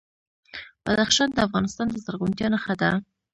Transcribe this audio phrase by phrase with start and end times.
[0.85, 2.91] بدخشان د افغانستان د زرغونتیا نښه ده.